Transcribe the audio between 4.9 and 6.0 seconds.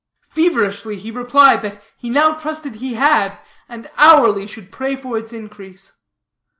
for its increase.